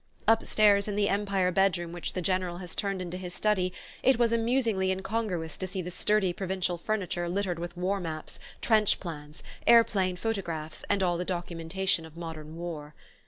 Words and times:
Upstairs, 0.27 0.87
in 0.87 0.95
the 0.95 1.09
Empire 1.09 1.51
bedroom 1.51 1.91
which 1.91 2.13
the 2.13 2.23
General 2.23 2.57
has 2.57 2.75
turned 2.75 3.03
into 3.03 3.17
his 3.17 3.35
study, 3.35 3.71
it 4.01 4.17
was 4.17 4.31
amusingly 4.33 4.89
incongruous 4.89 5.57
to 5.57 5.67
see 5.67 5.83
the 5.83 5.91
sturdy 5.91 6.33
provincial 6.33 6.79
furniture 6.79 7.29
littered 7.29 7.59
with 7.59 7.77
war 7.77 7.99
maps, 7.99 8.39
trench 8.61 8.99
plans, 8.99 9.43
aeroplane 9.67 10.15
photographs 10.15 10.83
and 10.89 11.03
all 11.03 11.17
the 11.19 11.23
documentation 11.23 12.03
of 12.03 12.17
modern 12.17 12.55
war. 12.55 12.95